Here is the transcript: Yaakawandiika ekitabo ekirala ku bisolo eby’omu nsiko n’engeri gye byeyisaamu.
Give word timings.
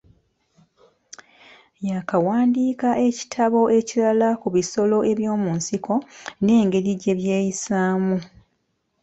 Yaakawandiika 1.89 2.89
ekitabo 3.07 3.61
ekirala 3.77 4.29
ku 4.41 4.47
bisolo 4.55 4.97
eby’omu 5.11 5.49
nsiko 5.59 5.95
n’engeri 6.43 6.91
gye 7.01 7.13
byeyisaamu. 7.19 8.17